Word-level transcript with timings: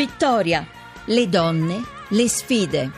Vittoria, 0.00 0.66
le 1.08 1.28
donne, 1.28 1.82
le 2.08 2.26
sfide. 2.26 2.90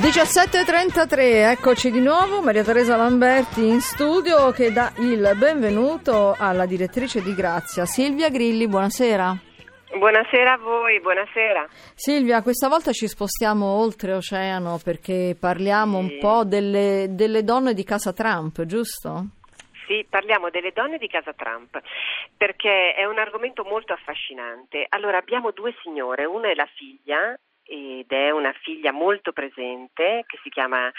17.33, 0.00 1.50
eccoci 1.50 1.90
di 1.90 2.00
nuovo, 2.00 2.40
Maria 2.40 2.62
Teresa 2.62 2.94
Lamberti 2.96 3.66
in 3.66 3.80
studio 3.80 4.52
che 4.52 4.72
dà 4.72 4.92
il 4.98 5.32
benvenuto 5.36 6.36
alla 6.38 6.66
direttrice 6.66 7.20
di 7.20 7.34
Grazia, 7.34 7.84
Silvia 7.84 8.28
Grilli, 8.30 8.68
buonasera. 8.68 9.36
Buonasera 9.98 10.52
a 10.52 10.58
voi, 10.58 11.00
buonasera. 11.00 11.66
Silvia, 11.94 12.42
questa 12.42 12.68
volta 12.68 12.92
ci 12.92 13.08
spostiamo 13.08 13.66
oltreoceano 13.66 14.78
perché 14.84 15.36
parliamo 15.38 15.98
Sì. 15.98 16.12
un 16.12 16.18
po' 16.20 16.44
delle, 16.44 17.08
delle 17.10 17.42
donne 17.42 17.74
di 17.74 17.82
casa 17.82 18.12
Trump, 18.12 18.64
giusto? 18.66 19.26
Sì, 19.88 20.06
parliamo 20.08 20.50
delle 20.50 20.72
donne 20.72 20.98
di 20.98 21.08
casa 21.08 21.32
Trump 21.32 21.80
perché 22.36 22.92
è 22.92 23.06
un 23.06 23.18
argomento 23.18 23.64
molto 23.64 23.94
affascinante. 23.94 24.84
Allora, 24.90 25.16
abbiamo 25.16 25.50
due 25.50 25.74
signore, 25.82 26.26
una 26.26 26.50
è 26.50 26.54
la 26.54 26.68
figlia 26.76 27.34
ed 27.64 28.12
è 28.12 28.30
una 28.30 28.52
figlia 28.52 28.92
molto 28.92 29.32
presente 29.32 30.24
che 30.26 30.38
si 30.42 30.50
chiama 30.50 30.92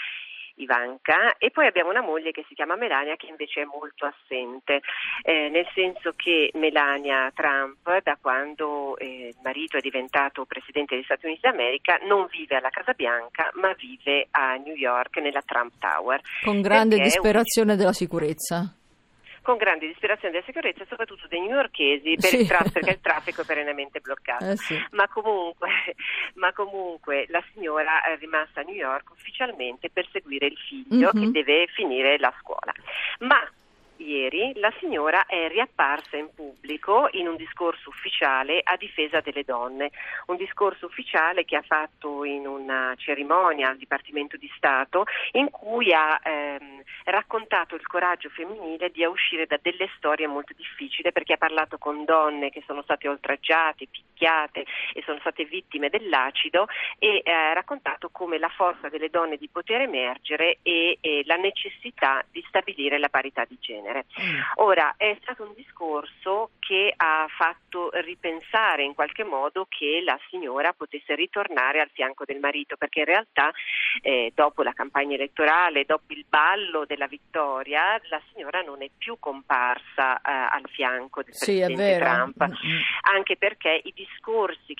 Ivanka 0.56 1.36
e 1.38 1.50
poi 1.50 1.66
abbiamo 1.66 1.90
una 1.90 2.02
moglie 2.02 2.32
che 2.32 2.44
si 2.48 2.54
chiama 2.54 2.76
Melania 2.76 3.16
che 3.16 3.26
invece 3.26 3.62
è 3.62 3.64
molto 3.64 4.06
assente, 4.06 4.80
eh, 5.22 5.48
nel 5.48 5.68
senso 5.72 6.12
che 6.16 6.50
Melania 6.54 7.30
Trump 7.32 8.02
da 8.02 8.18
quando 8.20 8.96
eh, 8.98 9.28
il 9.28 9.38
marito 9.42 9.76
è 9.76 9.80
diventato 9.80 10.44
presidente 10.44 10.94
degli 10.94 11.04
Stati 11.04 11.26
Uniti 11.26 11.42
d'America 11.42 11.98
non 12.06 12.26
vive 12.30 12.56
alla 12.56 12.70
Casa 12.70 12.92
Bianca 12.92 13.50
ma 13.54 13.72
vive 13.74 14.26
a 14.32 14.56
New 14.56 14.74
York 14.74 15.16
nella 15.18 15.42
Trump 15.42 15.74
Tower. 15.78 16.20
Con 16.42 16.60
grande 16.60 16.96
è 16.96 16.98
un- 16.98 17.04
disperazione 17.04 17.76
della 17.76 17.92
sicurezza. 17.92 18.74
Con 19.42 19.56
grande 19.56 19.86
disperazione 19.86 20.32
della 20.32 20.44
sicurezza, 20.44 20.84
soprattutto 20.88 21.26
dei 21.28 21.40
newyorkesi, 21.40 22.14
per 22.16 22.28
Sì. 22.30 22.40
il 22.40 22.46
traffico, 22.46 22.70
perché 22.72 22.90
il 22.90 23.00
traffico 23.00 23.40
è 23.42 23.44
perennemente 23.44 24.00
bloccato. 24.00 24.44
Eh 24.44 24.56
sì. 24.56 24.78
Ma, 24.92 25.08
comunque, 25.08 25.68
ma 26.34 26.52
comunque 26.52 27.26
la 27.28 27.42
signora 27.52 28.02
è 28.02 28.16
rimasta 28.18 28.60
a 28.60 28.64
New 28.64 28.74
York 28.74 29.10
ufficialmente 29.10 29.90
per 29.90 30.06
seguire 30.12 30.46
il 30.46 30.56
figlio 30.56 31.10
Mhm. 31.12 31.20
che 31.22 31.30
deve 31.30 31.66
finire 31.68 32.18
la 32.18 32.32
scuola. 32.40 32.72
Ma 33.20 33.40
ieri 34.30 34.52
la 34.58 34.72
signora 34.78 35.26
è 35.26 35.48
riapparsa 35.48 36.16
in 36.16 36.32
pubblico 36.34 37.08
in 37.12 37.28
un 37.28 37.36
discorso 37.36 37.90
ufficiale 37.90 38.60
a 38.62 38.76
difesa 38.76 39.20
delle 39.20 39.44
donne, 39.44 39.90
un 40.26 40.36
discorso 40.36 40.86
ufficiale 40.86 41.44
che 41.44 41.56
ha 41.56 41.62
fatto 41.62 42.24
in 42.24 42.46
una 42.46 42.94
cerimonia 42.96 43.68
al 43.68 43.76
Dipartimento 43.76 44.36
di 44.36 44.50
Stato 44.56 45.04
in 45.32 45.50
cui 45.50 45.92
ha 45.92 46.18
ehm, 46.22 46.82
raccontato 47.04 47.74
il 47.74 47.86
coraggio 47.86 48.28
femminile 48.30 48.90
di 48.90 49.04
uscire 49.04 49.46
da 49.46 49.58
delle 49.60 49.88
storie 49.96 50.26
molto 50.26 50.52
difficili 50.56 51.12
perché 51.12 51.34
ha 51.34 51.38
parlato 51.38 51.78
con 51.78 52.04
donne 52.04 52.50
che 52.50 52.62
sono 52.66 52.82
state 52.82 53.08
oltraggiate, 53.08 53.88
picchiate 54.20 54.66
e 54.92 55.02
sono 55.04 55.18
state 55.20 55.44
vittime 55.44 55.88
dell'acido 55.88 56.66
e 56.98 57.22
eh, 57.24 57.30
ha 57.32 57.52
raccontato 57.54 58.10
come 58.10 58.38
la 58.38 58.50
forza 58.50 58.88
delle 58.88 59.08
donne 59.08 59.36
di 59.36 59.48
poter 59.48 59.80
emergere 59.80 60.58
e, 60.62 60.98
e 61.00 61.22
la 61.24 61.36
necessità 61.36 62.22
di 62.30 62.44
stabilire 62.46 62.98
la 62.98 63.08
parità 63.08 63.44
di 63.48 63.56
genere. 63.58 64.04
Ora, 64.56 64.94
è 64.96 65.16
stato 65.22 65.44
un 65.44 65.54
discorso 65.54 66.50
che 66.58 66.92
ha 66.94 67.26
fatto 67.36 67.90
ripensare 67.94 68.84
in 68.84 68.94
qualche 68.94 69.24
modo 69.24 69.66
che 69.68 70.02
la 70.04 70.18
signora 70.28 70.72
potesse 70.72 71.14
ritornare 71.14 71.80
al 71.80 71.90
fianco 71.92 72.24
del 72.24 72.38
marito, 72.38 72.76
perché 72.76 73.00
in 73.00 73.06
realtà 73.06 73.50
eh, 74.02 74.32
dopo 74.34 74.62
la 74.62 74.72
campagna 74.72 75.14
elettorale, 75.14 75.84
dopo 75.84 76.12
il 76.12 76.26
ballo 76.28 76.84
della 76.84 77.06
vittoria, 77.06 77.98
la 78.08 78.20
signora 78.32 78.60
non 78.60 78.82
è 78.82 78.90
più 78.96 79.16
comparsa 79.18 80.16
eh, 80.18 80.20
al 80.30 80.68
fianco 80.70 81.22
del 81.22 81.34
Sì, 81.34 81.60
presidente. 81.60 81.98
Trump 81.98 82.38
Mm-mm. 82.40 82.80
anche 83.14 83.36
perché 83.36 83.80
i 83.82 83.92
discorsi 83.94 84.09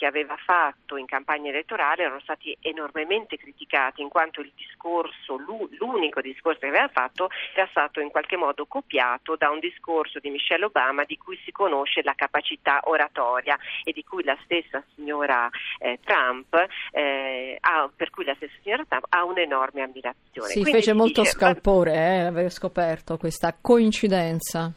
che 0.00 0.06
aveva 0.06 0.36
fatto 0.36 0.96
in 0.96 1.04
campagna 1.04 1.50
elettorale 1.50 2.04
erano 2.04 2.20
stati 2.20 2.56
enormemente 2.60 3.36
criticati, 3.36 4.00
in 4.00 4.08
quanto 4.08 4.40
il 4.40 4.50
discorso, 4.56 5.36
l'u- 5.36 5.68
l'unico 5.78 6.22
discorso 6.22 6.60
che 6.60 6.68
aveva 6.68 6.88
fatto 6.88 7.28
era 7.54 7.66
stato 7.70 8.00
in 8.00 8.10
qualche 8.10 8.36
modo 8.36 8.64
copiato 8.64 9.36
da 9.36 9.50
un 9.50 9.58
discorso 9.58 10.18
di 10.18 10.30
Michelle 10.30 10.64
Obama 10.64 11.04
di 11.04 11.18
cui 11.18 11.38
si 11.44 11.52
conosce 11.52 12.02
la 12.02 12.14
capacità 12.14 12.80
oratoria 12.84 13.58
e 13.84 13.92
di 13.92 14.02
cui 14.02 14.24
la 14.24 14.38
stessa 14.44 14.82
signora 14.94 15.50
eh, 15.78 15.98
Trump 16.02 16.54
eh, 16.92 17.58
ha, 17.60 17.90
per 17.94 18.08
cui 18.08 18.24
la 18.24 18.34
stessa 18.36 18.54
signora 18.62 18.84
Trump 18.88 19.04
ha 19.10 19.24
un'enorme 19.24 19.82
ammirazione. 19.82 20.48
Si 20.48 20.60
Quindi 20.60 20.78
fece 20.78 20.94
molto 20.94 21.20
dice, 21.20 21.32
scalpore 21.32 21.92
eh, 21.92 22.24
aver 22.24 22.50
scoperto 22.50 23.18
questa 23.18 23.54
coincidenza. 23.60 24.72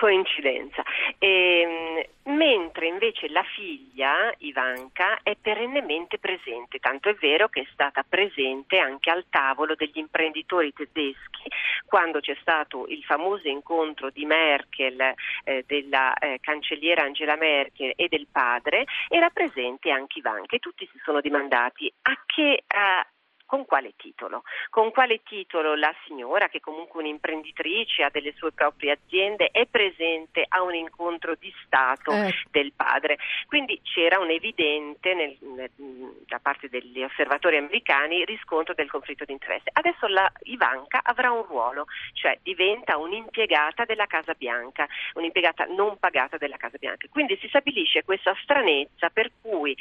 Coincidenza. 0.00 0.82
Ehm, 1.18 2.02
mentre 2.34 2.86
invece 2.86 3.28
la 3.28 3.42
figlia 3.42 4.32
Ivanka 4.38 5.18
è 5.22 5.36
perennemente 5.38 6.18
presente, 6.18 6.78
tanto 6.78 7.10
è 7.10 7.14
vero 7.20 7.48
che 7.48 7.60
è 7.60 7.66
stata 7.70 8.02
presente 8.08 8.78
anche 8.78 9.10
al 9.10 9.26
tavolo 9.28 9.74
degli 9.74 9.98
imprenditori 9.98 10.72
tedeschi 10.72 11.50
quando 11.84 12.20
c'è 12.20 12.34
stato 12.40 12.86
il 12.86 13.02
famoso 13.02 13.46
incontro 13.48 14.08
di 14.08 14.24
Merkel, 14.24 15.12
eh, 15.44 15.64
della 15.66 16.14
eh, 16.14 16.38
cancelliera 16.40 17.02
Angela 17.02 17.36
Merkel 17.36 17.92
e 17.94 18.08
del 18.08 18.26
padre, 18.32 18.86
era 19.08 19.28
presente 19.28 19.90
anche 19.90 20.20
Ivanka 20.20 20.56
e 20.56 20.60
tutti 20.60 20.88
si 20.90 20.98
sono 21.04 21.20
dimandati 21.20 21.92
a 22.02 22.18
che 22.24 22.52
eh, 22.52 23.06
con 23.50 23.66
quale 23.66 23.94
titolo? 23.96 24.44
Con 24.68 24.92
quale 24.92 25.24
titolo 25.24 25.74
la 25.74 25.92
signora, 26.06 26.46
che 26.48 26.60
comunque 26.60 27.00
è 27.00 27.02
un'imprenditrice, 27.04 28.04
ha 28.04 28.08
delle 28.08 28.32
sue 28.36 28.52
proprie 28.52 28.92
aziende, 28.92 29.48
è 29.48 29.66
presente 29.66 30.44
a 30.46 30.62
un 30.62 30.72
incontro 30.72 31.34
di 31.34 31.52
Stato 31.64 32.12
Eh. 32.12 32.32
del 32.52 32.72
padre? 32.72 33.18
Quindi 33.48 33.80
c'era 33.82 34.20
un 34.20 34.30
evidente 34.30 35.14
nel- 35.14 35.36
nel- 35.40 35.72
da 36.28 36.38
parte 36.38 36.68
degli 36.68 37.02
osservatori 37.02 37.56
americani 37.56 38.24
riscontro 38.24 38.72
del 38.72 38.88
conflitto 38.88 39.24
di 39.24 39.32
interesse. 39.32 39.68
Adesso 39.72 40.06
la 40.06 40.30
Ivanka 40.44 41.00
avrà 41.02 41.32
un 41.32 41.42
ruolo, 41.42 41.86
cioè 42.12 42.38
diventa 42.44 42.98
un'impiegata 42.98 43.84
della 43.84 44.06
Casa 44.06 44.34
Bianca, 44.34 44.86
un'impiegata 45.14 45.64
non 45.64 45.98
pagata 45.98 46.36
della 46.36 46.56
Casa 46.56 46.78
Bianca. 46.78 47.08
Quindi 47.10 47.36
si 47.40 47.48
stabilisce 47.48 48.04
questa 48.04 48.32
stranezza 48.42 49.10
per 49.10 49.32
cui 49.42 49.76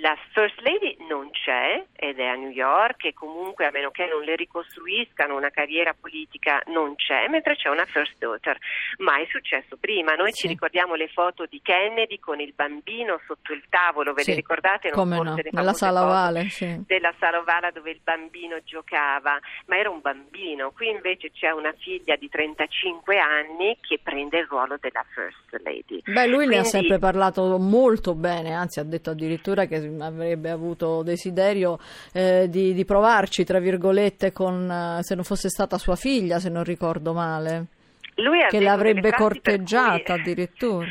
la 0.00 0.16
First 0.32 0.60
Lady 0.60 0.96
non 1.08 1.30
c'è 1.30 1.82
ed 1.94 2.18
è 2.18 2.26
a 2.26 2.34
New 2.34 2.50
York 2.50 3.04
e 3.04 3.14
comunque 3.14 3.66
a 3.66 3.70
meno 3.70 3.90
che 3.90 4.06
non 4.06 4.22
le 4.22 4.36
ricostruiscano 4.36 5.36
una 5.36 5.50
carriera 5.50 5.94
politica 5.98 6.60
non 6.66 6.96
c'è, 6.96 7.28
mentre 7.28 7.56
c'è 7.56 7.68
una 7.68 7.84
First 7.86 8.18
Daughter. 8.18 8.58
Mai 8.98 9.26
successo 9.30 9.76
prima. 9.78 10.14
Noi 10.14 10.32
Sì. 10.32 10.42
ci 10.42 10.48
ricordiamo 10.48 10.94
le 10.94 11.08
foto 11.08 11.46
di 11.46 11.60
Kennedy 11.62 12.18
con 12.18 12.40
il 12.40 12.52
bambino 12.54 13.20
sotto 13.26 13.52
il 13.52 13.62
tavolo, 13.70 14.12
ve 14.12 14.22
Sì, 14.22 14.30
le 14.30 14.36
ricordate? 14.36 14.90
Non 14.90 14.98
come 14.98 15.22
no, 15.22 15.36
nella 15.50 15.72
sala 15.72 16.04
ovale, 16.04 16.48
sì. 16.50 16.82
della 16.86 17.14
sala 17.18 17.38
ovale 17.38 17.70
dove 17.72 17.90
il 17.90 18.00
bambino 18.02 18.58
giocava, 18.64 19.38
ma 19.66 19.76
era 19.78 19.88
un 19.90 20.00
bambino. 20.00 20.72
Qui 20.72 20.88
invece 20.90 21.30
c'è 21.32 21.50
una 21.50 21.72
figlia 21.72 22.16
di 22.16 22.28
35 22.28 23.18
anni 23.18 23.76
che 23.80 23.98
prende 24.02 24.38
il 24.40 24.46
ruolo 24.46 24.76
della 24.78 25.04
First 25.14 25.62
Lady. 25.64 26.02
Beh, 26.04 26.26
lui 26.26 26.46
ne 26.46 26.58
ha 26.58 26.60
Quindi- 26.60 26.68
sempre 26.68 26.98
parlato 26.98 27.56
molto 27.58 28.14
bene, 28.14 28.52
anzi 28.52 28.78
ha 28.80 28.84
detto 28.84 29.10
addirittura 29.10 29.64
che 29.66 29.84
avrebbe 29.98 30.50
avuto 30.50 31.02
desiderio 31.02 31.78
eh, 32.12 32.48
di, 32.48 32.74
di 32.74 32.84
provarci, 32.84 33.44
tra 33.44 33.58
virgolette, 33.58 34.32
con 34.32 34.70
eh, 34.70 35.02
se 35.02 35.14
non 35.14 35.24
fosse 35.24 35.48
stata 35.48 35.78
sua 35.78 35.96
figlia, 35.96 36.38
se 36.38 36.48
non 36.48 36.64
ricordo 36.64 37.12
male, 37.12 37.66
che 38.48 38.60
l'avrebbe 38.60 39.12
corteggiata 39.12 40.14
cui- 40.14 40.20
addirittura. 40.20 40.86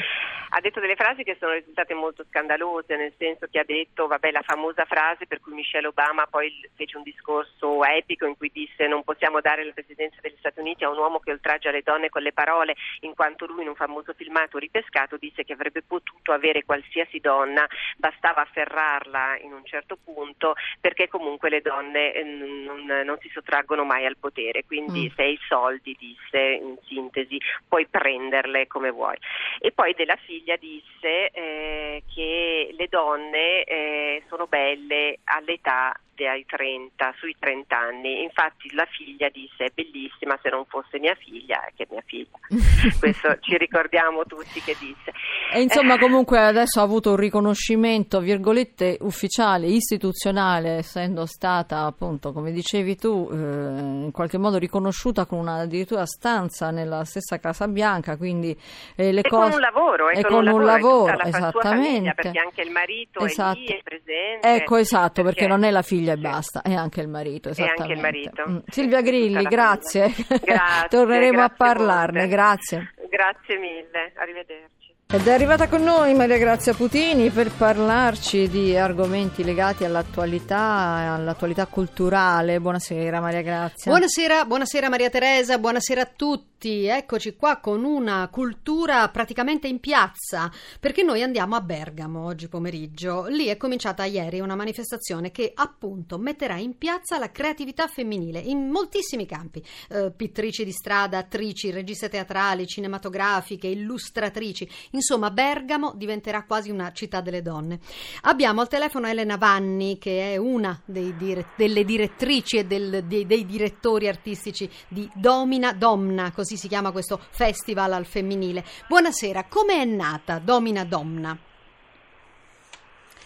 Ha 0.55 0.61
detto 0.61 0.79
delle 0.79 0.95
frasi 0.95 1.23
che 1.23 1.35
sono 1.37 1.51
risultate 1.51 1.93
molto 1.93 2.23
scandalose, 2.29 2.95
nel 2.95 3.11
senso 3.17 3.45
che 3.51 3.59
ha 3.59 3.65
detto, 3.65 4.07
vabbè, 4.07 4.31
la 4.31 4.41
famosa 4.41 4.85
frase 4.85 5.27
per 5.27 5.41
cui 5.41 5.51
Michelle 5.51 5.87
Obama 5.87 6.27
poi 6.27 6.49
fece 6.75 6.95
un 6.95 7.03
discorso 7.03 7.83
epico 7.83 8.25
in 8.25 8.37
cui 8.37 8.49
disse 8.53 8.87
non 8.87 9.03
possiamo 9.03 9.41
dare 9.41 9.65
la 9.65 9.73
presidenza 9.73 10.15
degli 10.21 10.37
Stati 10.39 10.61
Uniti 10.61 10.85
a 10.85 10.89
un 10.89 10.97
uomo 10.97 11.19
che 11.19 11.31
oltraggia 11.31 11.71
le 11.71 11.81
donne 11.81 12.07
con 12.07 12.21
le 12.21 12.31
parole, 12.31 12.73
in 13.01 13.13
quanto 13.15 13.45
lui 13.45 13.63
in 13.63 13.67
un 13.67 13.75
famoso 13.75 14.13
filmato 14.13 14.57
ripescato 14.57 15.17
disse 15.17 15.43
che 15.43 15.51
avrebbe 15.51 15.81
potuto 15.81 16.31
avere 16.31 16.63
qualsiasi 16.63 17.19
donna, 17.19 17.67
bastava 17.97 18.43
afferrarla 18.43 19.39
in 19.41 19.51
un 19.51 19.65
certo 19.65 19.97
punto 20.01 20.53
perché 20.79 21.09
comunque 21.09 21.49
le 21.49 21.59
donne 21.59 22.13
eh, 22.13 22.23
non, 22.23 22.85
non 22.85 23.17
si 23.19 23.27
sottraggono 23.33 23.83
mai 23.83 24.05
al 24.05 24.15
potere, 24.15 24.63
quindi 24.65 25.09
Mm. 25.11 25.15
se 25.15 25.21
hai 25.21 25.39
soldi, 25.49 25.97
disse 25.99 26.39
in 26.39 26.77
sintesi, 26.85 27.37
puoi 27.67 27.87
prenderle 27.87 28.67
come 28.67 28.89
vuoi. 28.89 29.17
E 29.59 29.71
poi 29.73 29.93
della 29.93 30.15
figlia 30.15 30.44
disse 30.59 31.31
eh, 31.31 32.03
che 32.13 32.69
le 32.77 32.87
donne 32.87 33.63
eh, 33.63 34.23
sono 34.29 34.45
belle 34.45 35.17
all'età 35.23 35.99
ai 36.23 36.45
30, 36.45 37.13
sui 37.17 37.35
30 37.37 37.77
anni. 37.77 38.23
Infatti 38.23 38.73
la 38.73 38.85
figlia 38.85 39.27
disse 39.29 39.65
è 39.65 39.71
bellissima 39.73 40.39
se 40.41 40.49
non 40.49 40.63
fosse 40.65 40.99
mia 40.99 41.15
figlia, 41.15 41.67
che 41.75 41.83
è 41.83 41.87
mia 41.89 42.03
figlia. 42.05 42.37
Questo 42.99 43.37
ci 43.41 43.57
ricordiamo 43.57 44.23
tutti 44.25 44.61
che 44.61 44.75
disse. 44.79 45.11
E 45.53 45.61
insomma 45.61 45.97
comunque 45.97 46.39
adesso 46.39 46.79
ha 46.79 46.83
avuto 46.83 47.11
un 47.11 47.15
riconoscimento, 47.15 48.19
virgolette, 48.19 48.97
ufficiale, 49.01 49.67
istituzionale, 49.67 50.77
essendo 50.77 51.25
stata 51.25 51.85
appunto, 51.85 52.33
come 52.33 52.51
dicevi 52.51 52.95
tu, 52.95 53.29
eh, 53.31 53.35
in 53.35 54.09
qualche 54.11 54.37
modo 54.37 54.57
riconosciuta 54.57 55.25
con 55.25 55.39
una 55.39 55.59
addirittura 55.61 56.05
stanza 56.05 56.71
nella 56.71 57.05
stessa 57.05 57.39
Casa 57.39 57.67
Bianca, 57.67 58.17
quindi 58.17 58.57
eh, 58.95 59.11
le 59.11 59.21
cose... 59.21 59.43
con 59.43 59.53
un 59.53 59.59
lavoro, 59.59 60.09
e 60.09 60.21
con, 60.23 60.47
un 60.47 60.63
lavoro, 60.63 61.19
esattamente. 61.21 61.59
Famiglia, 61.61 62.13
perché 62.13 62.39
anche 62.39 62.61
il 62.61 62.71
marito 62.71 63.19
esatto. 63.19 63.57
è 63.57 63.61
lì, 63.61 63.65
è 63.67 63.81
presente. 63.83 64.55
Ecco, 64.55 64.75
esatto, 64.77 65.23
perché, 65.23 65.39
perché 65.39 65.47
non 65.47 65.63
è 65.63 65.71
la 65.71 65.81
figlia 65.83 66.13
e 66.13 66.17
basta, 66.17 66.61
è 66.61 66.73
anche 66.73 67.01
il 67.01 67.07
marito, 67.07 67.49
esattamente. 67.49 67.93
il 67.93 67.99
marito. 67.99 68.43
Mm. 68.49 68.57
Silvia 68.67 69.01
Grilli, 69.01 69.43
grazie. 69.43 70.13
grazie. 70.43 70.87
Torneremo 70.89 71.37
grazie 71.37 71.53
a 71.53 71.55
parlarne, 71.55 72.19
molte. 72.19 72.35
grazie. 72.35 72.93
Grazie 73.09 73.57
mille, 73.57 74.11
arrivederci. 74.15 74.84
Ed 75.07 75.27
è 75.27 75.31
arrivata 75.31 75.69
con 75.69 75.83
noi 75.83 76.15
Maria 76.15 76.39
Grazia 76.39 76.73
Putini 76.73 77.29
per 77.29 77.51
parlarci 77.51 78.49
di 78.49 78.75
argomenti 78.75 79.43
legati 79.43 79.85
all'attualità, 79.85 81.13
all'attualità 81.13 81.67
culturale. 81.67 82.59
Buonasera 82.59 83.21
Maria 83.21 83.41
Grazia. 83.43 83.91
Buonasera, 83.91 84.45
buonasera 84.45 84.89
Maria 84.89 85.11
Teresa, 85.11 85.59
buonasera 85.59 86.01
a 86.01 86.11
tutti 86.13 86.53
eccoci 86.65 87.35
qua 87.35 87.57
con 87.57 87.83
una 87.83 88.27
cultura 88.31 89.07
praticamente 89.09 89.67
in 89.67 89.79
piazza, 89.79 90.51
perché 90.79 91.03
noi 91.03 91.21
andiamo 91.21 91.55
a 91.55 91.61
Bergamo 91.61 92.25
oggi 92.25 92.47
pomeriggio. 92.47 93.27
Lì 93.27 93.45
è 93.45 93.57
cominciata 93.57 94.05
ieri 94.05 94.39
una 94.39 94.55
manifestazione 94.55 95.29
che 95.29 95.51
appunto 95.53 96.17
metterà 96.17 96.55
in 96.55 96.75
piazza 96.77 97.19
la 97.19 97.29
creatività 97.29 97.85
femminile 97.87 98.39
in 98.39 98.69
moltissimi 98.69 99.27
campi. 99.27 99.63
Eh, 99.89 100.11
pittrici 100.15 100.65
di 100.65 100.71
strada, 100.71 101.19
attrici, 101.19 101.69
registe 101.69 102.09
teatrali, 102.09 102.65
cinematografiche, 102.65 103.67
illustratrici. 103.67 104.67
Insomma, 104.95 105.29
Bergamo 105.29 105.93
diventerà 105.95 106.43
quasi 106.43 106.71
una 106.71 106.91
città 106.93 107.19
delle 107.19 107.41
donne. 107.41 107.79
Abbiamo 108.21 108.61
al 108.61 108.69
telefono 108.69 109.07
Elena 109.07 109.37
Vanni, 109.37 109.97
che 109.97 110.33
è 110.33 110.37
una 110.37 110.81
dire- 110.85 111.47
delle 111.55 111.83
direttrici 111.83 112.57
e 112.57 112.65
del, 112.65 113.03
dei, 113.03 113.25
dei 113.25 113.45
direttori 113.45 114.07
artistici 114.07 114.69
di 114.87 115.09
Domina 115.13 115.73
Domna, 115.73 116.31
così 116.31 116.55
si 116.55 116.69
chiama 116.69 116.91
questo 116.91 117.19
festival 117.29 117.91
al 117.91 118.05
femminile. 118.05 118.63
Buonasera, 118.87 119.45
come 119.49 119.81
è 119.81 119.85
nata 119.85 120.39
Domina 120.39 120.85
Domna? 120.85 121.37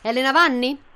Elena 0.01 0.31
Vanni? 0.31 0.87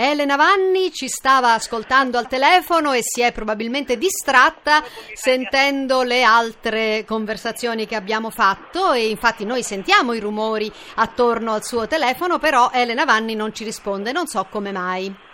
Elena 0.00 0.36
Vanni 0.36 0.92
ci 0.92 1.08
stava 1.08 1.54
ascoltando 1.54 2.18
al 2.18 2.28
telefono 2.28 2.92
e 2.92 3.00
si 3.02 3.20
è 3.20 3.32
probabilmente 3.32 3.98
distratta 3.98 4.84
sentendo 5.12 6.02
le 6.02 6.22
altre 6.22 7.04
conversazioni 7.04 7.84
che 7.84 7.96
abbiamo 7.96 8.30
fatto 8.30 8.92
e 8.92 9.08
infatti 9.08 9.44
noi 9.44 9.64
sentiamo 9.64 10.12
i 10.12 10.20
rumori 10.20 10.72
attorno 10.94 11.52
al 11.52 11.64
suo 11.64 11.88
telefono, 11.88 12.38
però 12.38 12.70
Elena 12.72 13.04
Vanni 13.04 13.34
non 13.34 13.52
ci 13.52 13.64
risponde, 13.64 14.12
non 14.12 14.28
so 14.28 14.46
come 14.48 14.70
mai. 14.70 15.26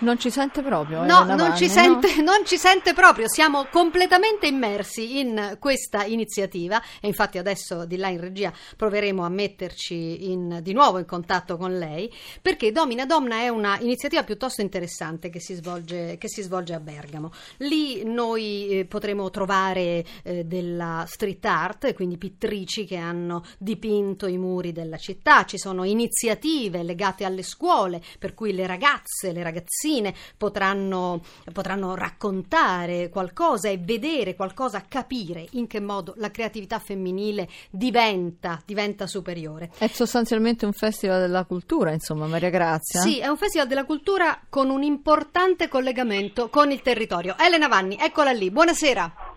Non 0.00 0.18
ci 0.18 0.30
sente 0.30 0.62
proprio? 0.62 1.04
No, 1.04 1.24
non, 1.24 1.36
Vanni, 1.36 1.56
ci 1.58 1.68
sente, 1.68 2.16
no? 2.16 2.22
non 2.32 2.46
ci 2.46 2.56
sente 2.56 2.94
proprio. 2.94 3.28
Siamo 3.28 3.66
completamente 3.70 4.46
immersi 4.46 5.18
in 5.18 5.56
questa 5.58 6.04
iniziativa 6.04 6.80
e 7.02 7.06
infatti 7.06 7.36
adesso 7.36 7.84
di 7.84 7.96
là 7.98 8.08
in 8.08 8.18
regia 8.18 8.50
proveremo 8.76 9.22
a 9.22 9.28
metterci 9.28 10.30
in, 10.30 10.60
di 10.62 10.72
nuovo 10.72 10.98
in 10.98 11.04
contatto 11.04 11.58
con 11.58 11.76
lei 11.76 12.10
perché 12.40 12.72
Domina 12.72 13.04
Domna 13.04 13.40
è 13.40 13.48
una 13.48 13.78
iniziativa 13.80 14.22
piuttosto 14.22 14.62
interessante 14.62 15.28
che 15.28 15.38
si 15.38 15.52
svolge, 15.52 16.16
che 16.16 16.28
si 16.28 16.40
svolge 16.40 16.72
a 16.72 16.80
Bergamo. 16.80 17.30
Lì 17.58 18.02
noi 18.02 18.68
eh, 18.68 18.84
potremo 18.86 19.28
trovare 19.28 20.02
eh, 20.22 20.44
della 20.46 21.04
street 21.06 21.44
art, 21.44 21.92
quindi 21.92 22.16
pittrici 22.16 22.86
che 22.86 22.96
hanno 22.96 23.44
dipinto 23.58 24.26
i 24.26 24.38
muri 24.38 24.72
della 24.72 24.96
città. 24.96 25.44
Ci 25.44 25.58
sono 25.58 25.84
iniziative 25.84 26.82
legate 26.82 27.26
alle 27.26 27.42
scuole 27.42 28.00
per 28.18 28.32
cui 28.32 28.54
le 28.54 28.66
ragazze, 28.66 29.32
le 29.32 29.42
ragazzine 29.42 29.88
ragazzine 29.90 30.14
potranno, 30.36 31.20
potranno 31.52 31.94
raccontare 31.94 33.08
qualcosa 33.08 33.68
e 33.68 33.78
vedere 33.78 34.34
qualcosa, 34.34 34.84
capire 34.88 35.46
in 35.52 35.66
che 35.66 35.80
modo 35.80 36.14
la 36.16 36.30
creatività 36.30 36.78
femminile 36.78 37.48
diventa, 37.70 38.60
diventa 38.64 39.06
superiore. 39.06 39.70
È 39.76 39.88
sostanzialmente 39.88 40.64
un 40.64 40.72
festival 40.72 41.20
della 41.20 41.44
cultura, 41.44 41.92
insomma, 41.92 42.26
Maria 42.26 42.50
Grazia. 42.50 43.00
Sì, 43.00 43.18
è 43.18 43.26
un 43.26 43.36
festival 43.36 43.66
della 43.66 43.84
cultura 43.84 44.40
con 44.48 44.70
un 44.70 44.82
importante 44.82 45.68
collegamento 45.68 46.48
con 46.48 46.70
il 46.70 46.82
territorio. 46.82 47.36
Elena 47.38 47.68
Vanni, 47.68 47.96
eccola 48.00 48.30
lì, 48.30 48.50
buonasera. 48.50 49.28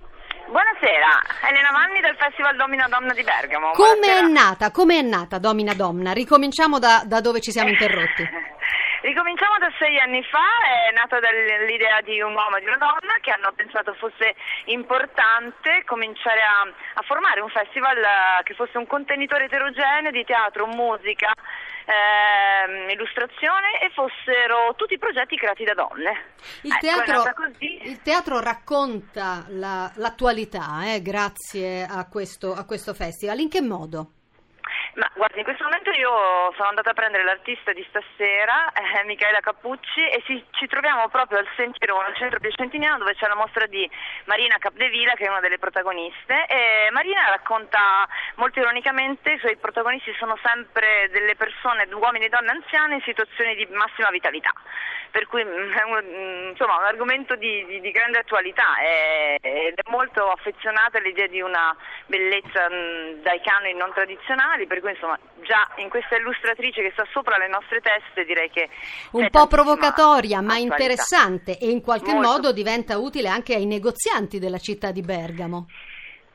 Buonasera, 0.45 1.49
Elena 1.49 1.71
Vanni 1.71 1.99
del 1.99 2.15
Festival 2.15 2.55
Domina 2.55 2.87
Domna 2.87 3.13
di 3.13 3.23
Bergamo. 3.23 3.71
Come 3.71 4.19
è 4.19 4.21
nata? 4.21 4.69
Come 4.69 4.99
è 4.99 5.01
nata 5.01 5.39
Domina 5.39 5.73
Domna? 5.73 6.11
Ricominciamo 6.11 6.77
da, 6.77 7.01
da 7.07 7.21
dove 7.21 7.39
ci 7.39 7.51
siamo 7.51 7.69
interrotti. 7.69 8.21
Ricominciamo 9.03 9.57
da 9.59 9.67
sei 9.79 9.99
anni 9.99 10.23
fa, 10.23 10.47
è 10.87 10.93
nata 10.95 11.19
dall'idea 11.19 11.99
di 11.99 12.21
un 12.21 12.33
uomo 12.33 12.55
e 12.55 12.61
di 12.61 12.67
una 12.67 12.77
donna 12.77 13.19
che 13.19 13.31
hanno 13.31 13.51
pensato 13.53 13.93
fosse 13.95 14.33
importante 14.71 15.83
cominciare 15.83 16.39
a, 16.39 16.63
a 16.63 17.01
formare 17.03 17.41
un 17.41 17.49
festival 17.49 17.97
eh, 17.97 18.43
che 18.43 18.53
fosse 18.53 18.77
un 18.77 18.87
contenitore 18.87 19.51
eterogeneo 19.51 20.09
di 20.09 20.23
teatro, 20.23 20.67
musica, 20.67 21.33
eh, 21.83 22.93
illustrazione 22.93 23.83
e 23.83 23.91
fossero 23.91 24.73
tutti 24.77 24.97
progetti 24.97 25.35
creati 25.35 25.65
da 25.65 25.73
donne. 25.73 26.31
Il, 26.61 26.71
ecco, 26.71 26.79
teatro, 26.79 27.51
il 27.59 28.01
teatro, 28.01 28.39
racconta 28.39 29.43
la, 29.49 29.91
l'attualità 29.95 30.79
eh, 30.85 31.01
grazie 31.01 31.83
a 31.83 32.07
questo, 32.07 32.53
a 32.53 32.63
questo 32.63 32.93
festival. 32.93 33.39
In 33.39 33.49
che 33.49 33.61
modo? 33.61 34.22
Ma 34.95 35.09
guardi, 35.15 35.39
in 35.39 35.43
questo 35.43 35.63
momento 35.63 35.89
io 35.89 36.53
sono 36.55 36.69
andata 36.69 36.91
a 36.91 36.93
prendere 36.93 37.23
l'artista 37.23 37.73
di 37.73 37.83
stasera, 37.89 38.71
eh, 38.73 39.03
Michaela 39.05 39.39
Cappucci, 39.39 40.07
e 40.07 40.21
si, 40.27 40.43
ci 40.51 40.67
troviamo 40.67 41.09
proprio 41.09 41.39
al 41.39 41.47
Sentiero, 41.55 41.99
al 41.99 42.15
centro 42.15 42.39
piacentiniano, 42.39 42.99
dove 42.99 43.15
c'è 43.15 43.27
la 43.27 43.35
mostra 43.35 43.65
di 43.65 43.89
Marina 44.25 44.57
Capdevila, 44.59 45.13
che 45.13 45.25
è 45.25 45.29
una 45.29 45.39
delle 45.39 45.57
protagoniste. 45.57 46.45
E 46.45 46.89
Marina 46.91 47.27
racconta 47.29 48.07
molto 48.35 48.59
ironicamente, 48.59 49.31
i 49.31 49.39
suoi 49.39 49.57
protagonisti 49.57 50.13
sono 50.19 50.37
sempre 50.43 51.09
delle 51.09 51.35
persone, 51.35 51.87
uomini 51.91 52.25
e 52.25 52.29
donne 52.29 52.51
anziane, 52.51 52.95
in 52.95 53.01
situazioni 53.01 53.55
di 53.55 53.65
massima 53.71 54.09
vitalità 54.11 54.51
per 55.13 55.27
cui 55.27 55.45
mm, 55.45 55.71
è 55.71 55.83
un, 55.83 56.03
mm, 56.03 56.49
insomma, 56.49 56.77
un 56.77 56.85
argomento 56.85 57.35
di, 57.35 57.63
di, 57.67 57.79
di 57.79 57.91
grande 57.91 58.17
attualità 58.17 58.77
ed 59.39 59.75
è 59.75 59.89
molto 59.91 60.31
affezionata 60.31 60.97
all'idea 60.97 61.27
di 61.27 61.39
una 61.39 61.75
bellezza 62.07 62.67
mh, 62.67 62.73
mm, 62.73 63.21
dai 63.21 63.39
canoni 63.41 63.75
non 63.75 63.93
tradizionali, 63.93 64.65
per 64.65 64.79
cui 64.83 64.91
insomma 64.91 65.17
già 65.43 65.67
in 65.77 65.89
questa 65.89 66.17
illustratrice 66.17 66.81
che 66.81 66.91
sta 66.91 67.07
sopra 67.11 67.37
le 67.37 67.47
nostre 67.47 67.79
teste 67.79 68.25
direi 68.25 68.49
che... 68.49 68.69
Un 69.11 69.29
po' 69.29 69.47
provocatoria 69.47 70.41
ma 70.41 70.53
attualità. 70.53 70.73
interessante 70.75 71.57
e 71.57 71.69
in 71.69 71.81
qualche 71.81 72.11
molto. 72.11 72.27
modo 72.27 72.51
diventa 72.51 72.97
utile 72.97 73.29
anche 73.29 73.55
ai 73.55 73.65
negozianti 73.65 74.39
della 74.39 74.59
città 74.59 74.91
di 74.91 75.01
Bergamo. 75.01 75.67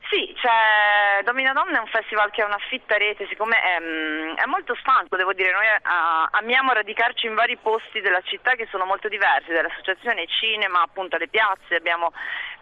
Sì, 0.09 0.33
cioè, 0.41 1.21
Domina 1.23 1.53
Donna 1.53 1.77
è 1.77 1.81
un 1.81 1.85
festival 1.85 2.31
che 2.31 2.41
ha 2.41 2.45
una 2.47 2.57
fitta 2.67 2.97
rete, 2.97 3.27
siccome 3.27 3.61
è, 3.61 3.79
mm, 3.79 4.33
è 4.37 4.45
molto 4.47 4.73
stanco, 4.81 5.15
devo 5.15 5.33
dire, 5.33 5.51
noi 5.51 5.67
a, 5.83 6.27
amiamo 6.31 6.73
radicarci 6.73 7.27
in 7.27 7.35
vari 7.35 7.57
posti 7.57 8.01
della 8.01 8.21
città 8.21 8.55
che 8.55 8.67
sono 8.71 8.85
molto 8.85 9.07
diversi, 9.07 9.53
dall'associazione 9.53 10.25
cinema 10.25 10.81
appunto 10.81 11.15
alle 11.15 11.27
piazze, 11.27 11.75
abbiamo 11.75 12.11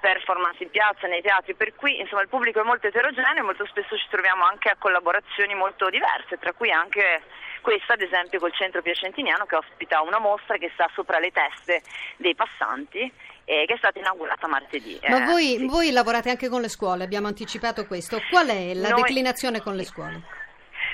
performance 0.01 0.61
in 0.61 0.71
piazza, 0.71 1.07
nei 1.07 1.21
teatri, 1.21 1.55
per 1.55 1.73
cui 1.73 1.97
insomma 2.01 2.21
il 2.21 2.27
pubblico 2.27 2.59
è 2.59 2.63
molto 2.63 2.87
eterogeneo 2.87 3.37
e 3.37 3.45
molto 3.45 3.65
spesso 3.65 3.97
ci 3.97 4.07
troviamo 4.09 4.43
anche 4.43 4.67
a 4.67 4.75
collaborazioni 4.77 5.55
molto 5.55 5.89
diverse, 5.89 6.37
tra 6.37 6.51
cui 6.51 6.69
anche 6.69 7.21
questa 7.61 7.93
ad 7.93 8.01
esempio 8.01 8.39
col 8.39 8.53
centro 8.53 8.81
piacentiniano 8.81 9.45
che 9.45 9.55
ospita 9.55 10.01
una 10.01 10.19
mostra 10.19 10.57
che 10.57 10.69
sta 10.73 10.89
sopra 10.93 11.19
le 11.19 11.31
teste 11.31 11.81
dei 12.17 12.35
passanti 12.35 13.09
eh, 13.49 13.63
che 13.65 13.75
è 13.75 13.77
stata 13.77 13.97
inaugurata 13.97 14.45
martedì. 14.47 14.99
Ma 15.07 15.23
eh, 15.23 15.25
voi, 15.25 15.55
sì. 15.57 15.65
voi, 15.65 15.91
lavorate 15.91 16.29
anche 16.29 16.49
con 16.49 16.59
le 16.59 16.67
scuole, 16.67 17.05
abbiamo 17.05 17.27
anticipato 17.27 17.87
questo. 17.87 18.21
Qual 18.29 18.47
è 18.47 18.73
la 18.73 18.89
Noi... 18.89 19.03
declinazione 19.03 19.61
con 19.61 19.75
le 19.75 19.85
scuole? 19.85 20.21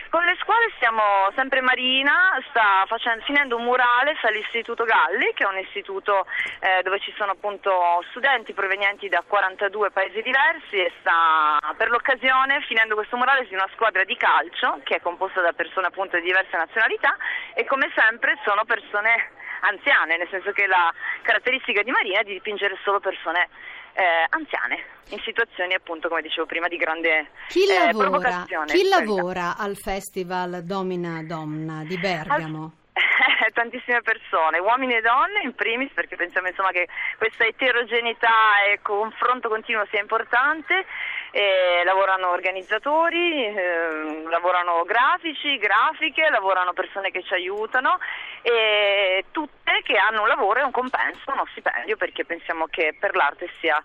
Con 0.10 0.24
le 0.24 0.38
scuole 0.40 0.70
stiamo 0.76 1.02
sempre 1.34 1.62
Marina, 1.62 2.40
sta 2.52 2.86
facendo, 2.86 3.24
finendo 3.26 3.58
un 3.58 3.64
murale 3.64 4.16
all'Istituto 4.22 4.84
Galli, 4.84 5.34
che 5.34 5.44
è 5.44 5.48
un 5.48 5.58
istituto 5.58 6.28
eh, 6.60 6.84
dove 6.84 7.00
ci 7.00 7.12
sono 7.18 7.32
appunto 7.32 7.72
studenti 8.12 8.54
provenienti 8.54 9.10
da 9.10 9.24
42 9.26 9.90
paesi 9.90 10.22
diversi 10.22 10.78
e 10.78 10.92
sta 11.00 11.58
per 11.76 11.90
l'occasione 11.90 12.62
finendo 12.68 12.94
questo 12.94 13.18
murale 13.18 13.48
di 13.48 13.56
una 13.56 13.68
squadra 13.74 14.04
di 14.04 14.16
calcio 14.16 14.80
che 14.84 14.98
è 14.98 15.02
composta 15.02 15.42
da 15.42 15.52
persone 15.52 15.88
appunto 15.88 16.16
di 16.18 16.26
diverse 16.26 16.56
nazionalità 16.58 17.18
e 17.56 17.66
come 17.66 17.92
sempre 17.96 18.38
sono 18.46 18.62
persone 18.66 19.42
anziane, 19.64 20.18
nel 20.18 20.28
senso 20.30 20.52
che 20.52 20.68
la 20.68 20.94
caratteristica 21.22 21.82
di 21.82 21.92
Marina 21.92 22.20
è 22.20 22.24
di 22.24 22.34
dipingere 22.34 22.78
solo 22.84 23.00
persone 23.00 23.50
eh, 23.94 24.26
anziane 24.30 24.84
in 25.10 25.20
situazioni 25.20 25.74
appunto 25.74 26.10
come 26.10 26.22
dicevo 26.22 26.48
prima 26.48 26.68
di 26.68 26.78
grande 26.78 27.30
chi 27.48 27.62
eh, 27.70 27.94
lavora, 27.94 28.46
chi 28.66 28.88
lavora 28.88 29.56
al 29.56 29.76
festival 29.76 30.64
Domina 30.64 31.22
Domna 31.24 31.84
di 31.84 31.98
Bergamo? 31.98 32.64
Al... 32.64 32.82
tantissime 33.54 34.02
persone, 34.02 34.60
uomini 34.60 34.96
e 34.96 35.02
donne 35.02 35.42
in 35.44 35.54
primis, 35.54 35.92
perché 35.94 36.16
pensiamo 36.16 36.48
insomma, 36.48 36.72
che 36.72 36.88
questa 37.18 37.46
eterogeneità 37.46 38.64
e 38.72 38.80
confronto 38.82 39.50
continuo 39.50 39.86
sia 39.90 40.02
importante. 40.02 40.86
Eh, 41.32 41.82
lavorano 41.84 42.30
organizzatori, 42.30 43.46
eh, 43.46 44.23
lavorano 44.34 44.82
grafici, 44.84 45.58
grafiche, 45.58 46.28
lavorano 46.30 46.74
persone 46.74 47.12
che 47.12 47.22
ci 47.24 47.34
aiutano 47.34 47.98
e 48.42 49.26
tutte 49.32 49.82
che 49.84 49.96
hanno 49.96 50.22
un 50.24 50.28
lavoro 50.28 50.60
e 50.60 50.64
un 50.64 50.72
compenso, 50.72 51.32
uno 51.32 51.46
stipendio, 51.52 51.96
perché 51.98 52.26
pensiamo 52.26 52.66
che 52.66 52.96
per 53.00 53.16
l'arte 53.16 53.50
sia 53.62 53.82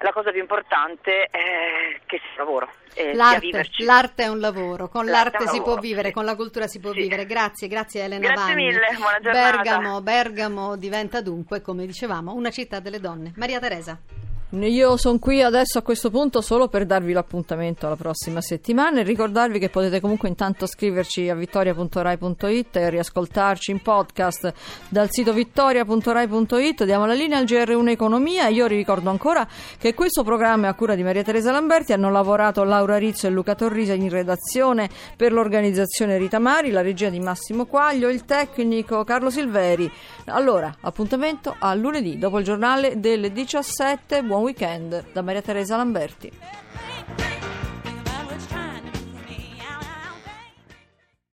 la 0.00 0.12
cosa 0.12 0.30
più 0.30 0.40
importante 0.40 1.24
è 1.30 2.00
che 2.06 2.18
sia 2.18 2.38
lavoro. 2.42 2.70
E 2.94 3.14
l'arte, 3.14 3.62
l'arte, 3.84 4.22
è 4.24 4.28
un 4.28 4.40
lavoro, 4.40 4.88
con 4.88 5.04
l'arte, 5.04 5.38
l'arte 5.38 5.50
si 5.50 5.58
lavoro, 5.58 5.72
può 5.74 5.80
vivere, 5.80 6.08
sì. 6.08 6.14
con 6.14 6.24
la 6.24 6.34
cultura 6.34 6.66
si 6.66 6.80
può 6.80 6.92
Sì. 6.92 7.02
vivere. 7.02 7.26
Grazie, 7.26 7.68
grazie 7.68 8.04
Elena 8.04 8.26
Grazie 8.26 8.54
Vanni. 8.54 8.64
mille, 8.66 8.88
buona 8.96 9.20
giornata. 9.20 9.50
Bergamo, 9.50 10.00
Bergamo 10.00 10.76
diventa 10.76 11.20
dunque, 11.20 11.60
come 11.60 11.84
dicevamo, 11.84 12.32
una 12.32 12.50
città 12.50 12.80
delle 12.80 12.98
donne. 12.98 13.32
Maria 13.36 13.60
Teresa. 13.60 13.98
Io 14.52 14.96
sono 14.96 15.20
qui 15.20 15.42
adesso 15.42 15.78
a 15.78 15.82
questo 15.82 16.10
punto 16.10 16.40
solo 16.40 16.66
per 16.66 16.84
darvi 16.84 17.12
l'appuntamento 17.12 17.86
alla 17.86 17.94
prossima 17.94 18.40
settimana 18.40 18.98
e 18.98 19.04
ricordarvi 19.04 19.60
che 19.60 19.68
potete 19.68 20.00
comunque 20.00 20.28
intanto 20.28 20.66
scriverci 20.66 21.28
a 21.28 21.36
vittoria.rai.it 21.36 22.74
e 22.74 22.90
riascoltarci 22.90 23.70
in 23.70 23.80
podcast 23.80 24.52
dal 24.88 25.08
sito 25.08 25.32
vittoria.rai.it. 25.32 26.84
Diamo 26.84 27.06
la 27.06 27.12
linea 27.12 27.38
al 27.38 27.44
GR1 27.44 27.90
Economia 27.90 28.48
io 28.48 28.66
ricordo 28.66 29.08
ancora 29.10 29.46
che 29.78 29.94
questo 29.94 30.24
programma 30.24 30.66
è 30.66 30.70
a 30.70 30.74
cura 30.74 30.96
di 30.96 31.04
Maria 31.04 31.22
Teresa 31.22 31.52
Lamberti. 31.52 31.92
Hanno 31.92 32.10
lavorato 32.10 32.64
Laura 32.64 32.98
Rizzo 32.98 33.28
e 33.28 33.30
Luca 33.30 33.54
Torrisa 33.54 33.92
in 33.92 34.08
redazione 34.08 34.90
per 35.16 35.32
l'organizzazione 35.32 36.18
Rita 36.18 36.40
Mari, 36.40 36.72
la 36.72 36.82
regia 36.82 37.08
di 37.08 37.20
Massimo 37.20 37.66
Quaglio, 37.66 38.08
il 38.08 38.24
tecnico 38.24 39.04
Carlo 39.04 39.30
Silveri. 39.30 39.88
Allora, 40.24 40.74
appuntamento 40.80 41.54
a 41.56 41.72
lunedì 41.74 42.18
dopo 42.18 42.40
il 42.40 42.44
giornale 42.44 42.98
delle 42.98 43.30
17. 43.30 44.38
Buon 44.40 44.48
weekend 44.48 45.04
da 45.12 45.22
Maria 45.22 45.42
Teresa 45.42 45.76
Lamberti. 45.76 46.32